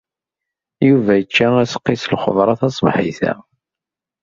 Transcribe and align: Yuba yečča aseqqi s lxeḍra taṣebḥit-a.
Yuba 0.87 1.11
yečča 1.15 1.47
aseqqi 1.63 1.95
s 2.01 2.05
lxeḍra 2.13 2.53
taṣebḥit-a. 2.59 3.33